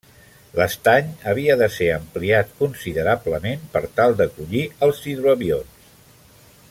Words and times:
L'estany 0.59 1.11
havia 1.33 1.57
de 1.59 1.67
ser 1.75 1.89
ampliat 1.97 2.55
considerablement 2.61 3.69
per 3.75 3.83
tal 4.01 4.19
d'acollir 4.23 4.65
els 4.89 5.05
hidroavions. 5.13 5.89